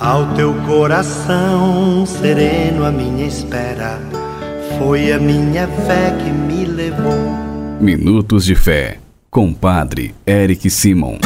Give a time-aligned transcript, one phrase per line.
[0.00, 4.00] Ao teu coração sereno, a minha espera
[4.76, 7.14] foi a minha fé que me levou.
[7.80, 8.98] Minutos de Fé,
[9.30, 11.18] com Padre Eric Simon.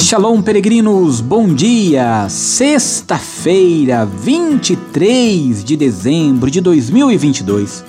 [0.00, 2.26] Shalom, peregrinos, bom dia!
[2.30, 7.84] Sexta-feira, 23 de dezembro de 2022.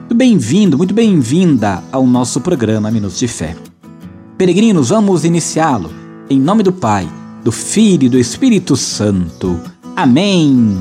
[0.00, 3.56] Muito bem-vindo, muito bem-vinda ao nosso programa Minutos de Fé.
[4.36, 5.99] Peregrinos, vamos iniciá-lo
[6.30, 7.10] em nome do Pai,
[7.42, 9.60] do Filho e do Espírito Santo.
[9.96, 10.78] Amém.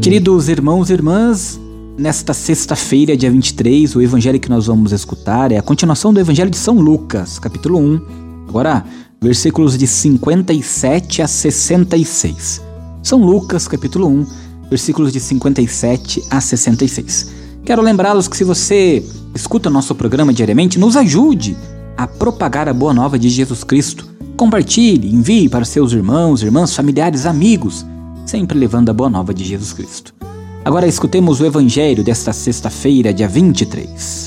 [0.00, 1.60] Queridos irmãos e irmãs,
[1.98, 6.50] nesta sexta-feira, dia 23, o evangelho que nós vamos escutar é a continuação do evangelho
[6.50, 8.00] de São Lucas, capítulo 1.
[8.48, 8.82] Agora,
[9.20, 12.62] versículos de 57 a 66.
[13.02, 14.26] São Lucas, capítulo 1,
[14.70, 17.43] versículos de 57 a 66.
[17.64, 19.02] Quero lembrá-los que se você
[19.34, 21.56] escuta nosso programa diariamente, nos ajude
[21.96, 24.06] a propagar a boa nova de Jesus Cristo.
[24.36, 27.86] Compartilhe, envie para seus irmãos, irmãs, familiares, amigos,
[28.26, 30.14] sempre levando a boa nova de Jesus Cristo.
[30.62, 34.26] Agora escutemos o evangelho desta sexta-feira, dia 23.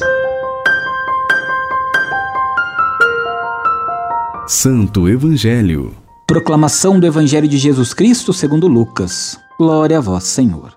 [4.48, 5.94] Santo Evangelho.
[6.26, 9.38] Proclamação do Evangelho de Jesus Cristo segundo Lucas.
[9.60, 10.77] Glória a vós, Senhor.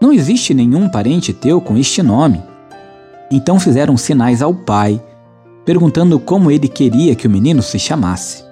[0.00, 2.42] não existe nenhum parente teu com este nome.
[3.30, 5.02] Então fizeram sinais ao pai,
[5.64, 8.44] perguntando como ele queria que o menino se chamasse.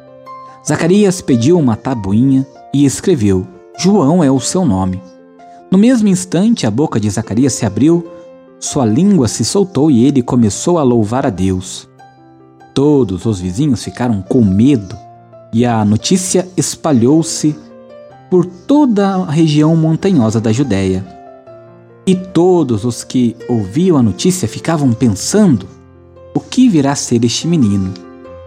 [0.67, 3.47] Zacarias pediu uma tabuinha e escreveu:
[3.79, 5.01] João é o seu nome.
[5.71, 8.07] No mesmo instante, a boca de Zacarias se abriu,
[8.59, 11.89] sua língua se soltou e ele começou a louvar a Deus.
[12.73, 14.97] Todos os vizinhos ficaram com medo
[15.53, 17.55] e a notícia espalhou-se
[18.31, 21.24] por toda a região montanhosa da Judéia.
[22.07, 25.67] E todos os que ouviam a notícia ficavam pensando:
[26.35, 27.95] o que virá a ser este menino?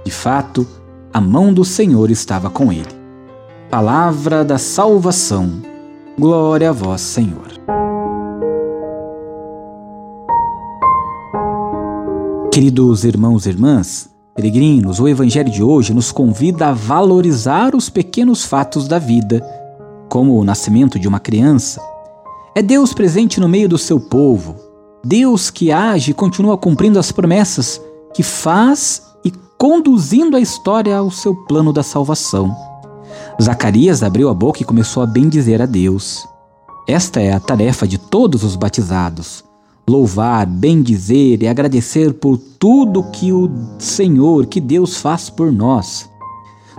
[0.05, 0.67] De fato,
[1.11, 2.95] a mão do Senhor estava com ele.
[3.69, 5.51] Palavra da salvação.
[6.19, 7.47] Glória a vós, Senhor.
[12.53, 18.45] Queridos irmãos e irmãs, peregrinos, o Evangelho de hoje nos convida a valorizar os pequenos
[18.45, 19.45] fatos da vida,
[20.09, 21.81] como o nascimento de uma criança,
[22.57, 24.55] é Deus presente no meio do seu povo.
[25.05, 27.79] Deus que age e continua cumprindo as promessas
[28.15, 32.51] que faz e conduzindo a história ao seu plano da salvação.
[33.39, 36.27] Zacarias abriu a boca e começou a bendizer a Deus.
[36.87, 39.43] Esta é a tarefa de todos os batizados:
[39.87, 46.09] louvar, bendizer e agradecer por tudo que o Senhor, que Deus faz por nós.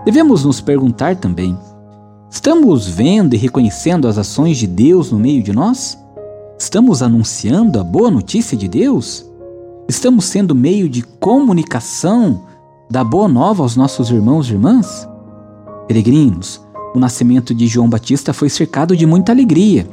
[0.04, 1.56] Devemos nos perguntar também:
[2.30, 5.98] Estamos vendo e reconhecendo as ações de Deus no meio de nós?
[6.58, 9.24] Estamos anunciando a boa notícia de Deus?
[9.88, 12.44] Estamos sendo meio de comunicação
[12.90, 15.08] da boa nova aos nossos irmãos e irmãs?
[15.86, 16.60] Peregrinos,
[16.94, 19.88] o nascimento de João Batista foi cercado de muita alegria.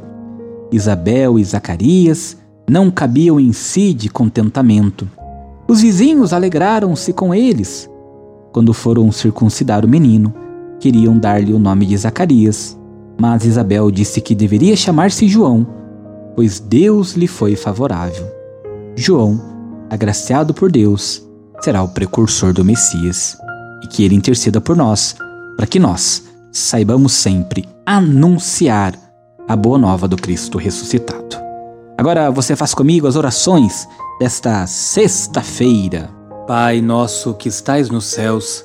[0.70, 2.36] Isabel e Zacarias
[2.68, 5.08] não cabiam em si de contentamento.
[5.66, 7.88] Os vizinhos alegraram-se com eles
[8.52, 10.34] quando foram circuncidar o menino
[10.80, 12.78] queriam dar-lhe o nome de Zacarias,
[13.18, 15.66] mas Isabel disse que deveria chamar-se João,
[16.34, 18.26] pois Deus lhe foi favorável.
[18.94, 19.40] João,
[19.88, 21.26] agraciado por Deus,
[21.60, 23.36] será o precursor do Messias,
[23.82, 25.16] e que ele interceda por nós,
[25.56, 28.94] para que nós saibamos sempre anunciar
[29.48, 31.36] a boa nova do Cristo ressuscitado.
[31.96, 33.88] Agora você faz comigo as orações
[34.20, 36.10] desta sexta-feira.
[36.46, 38.64] Pai nosso que estais nos céus,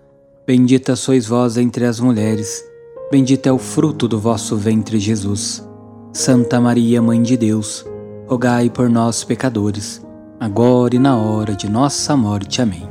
[0.45, 2.63] Bendita sois vós entre as mulheres,
[3.11, 5.63] bendito é o fruto do vosso ventre, Jesus.
[6.11, 7.85] Santa Maria, Mãe de Deus,
[8.27, 10.03] rogai por nós, pecadores,
[10.39, 12.59] agora e na hora de nossa morte.
[12.59, 12.89] Amém.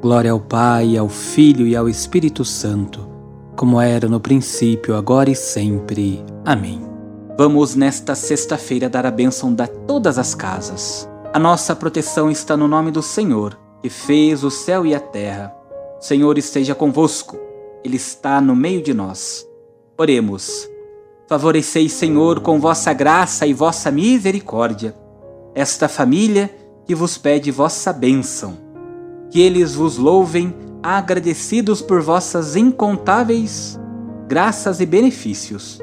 [0.00, 3.06] Glória ao Pai, ao Filho e ao Espírito Santo,
[3.54, 6.24] como era no princípio, agora e sempre.
[6.42, 6.80] Amém.
[7.36, 11.06] Vamos nesta sexta-feira dar a bênção a todas as casas.
[11.34, 15.57] A nossa proteção está no nome do Senhor, que fez o céu e a terra.
[16.00, 17.38] Senhor esteja convosco,
[17.84, 19.46] Ele está no meio de nós.
[19.96, 20.68] Oremos.
[21.28, 24.94] Favoreceis, Senhor, com vossa graça e vossa misericórdia,
[25.54, 26.50] esta família
[26.86, 28.68] que vos pede vossa bênção
[29.30, 33.78] que eles vos louvem, agradecidos por vossas incontáveis
[34.26, 35.80] graças e benefícios.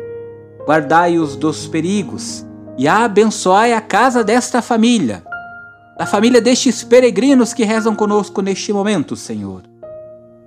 [0.68, 2.46] Guardai-os dos perigos
[2.78, 5.24] e abençoai a casa desta família,
[5.98, 9.64] da família destes peregrinos que rezam conosco neste momento, Senhor.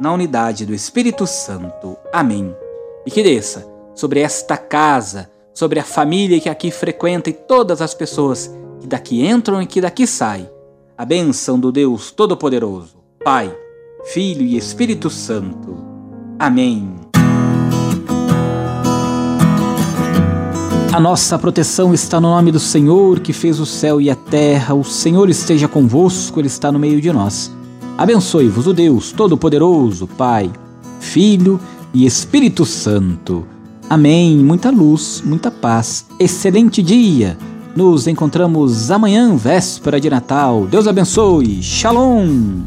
[0.00, 1.96] na unidade do Espírito Santo.
[2.12, 2.54] Amém.
[3.04, 7.94] E que desça sobre esta casa, sobre a família que aqui frequenta e todas as
[7.94, 10.48] pessoas que daqui entram e que daqui saem,
[10.96, 13.54] a bênção do Deus Todo-Poderoso, Pai
[14.06, 15.76] Filho e Espírito Santo.
[16.38, 16.94] Amém.
[20.92, 24.74] A nossa proteção está no nome do Senhor que fez o céu e a terra.
[24.74, 27.54] O Senhor esteja convosco, Ele está no meio de nós.
[27.98, 30.50] Abençoe-vos o Deus Todo-Poderoso, Pai,
[31.00, 31.58] Filho
[31.94, 33.46] e Espírito Santo.
[33.88, 34.36] Amém.
[34.36, 36.06] Muita luz, muita paz.
[36.18, 37.38] Excelente dia.
[37.74, 40.66] Nos encontramos amanhã, véspera de Natal.
[40.66, 41.62] Deus abençoe.
[41.62, 42.64] Shalom.